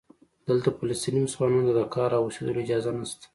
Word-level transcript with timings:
دلته 0.47 0.69
فلسطینی 0.79 1.19
مسلمانانو 1.23 1.67
ته 1.67 1.73
د 1.75 1.81
کار 1.95 2.09
او 2.17 2.23
اوسېدلو 2.25 2.63
اجازه 2.65 2.91
نشته. 2.97 3.25